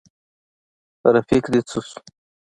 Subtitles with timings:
[1.15, 1.99] رفیق دي څه شو.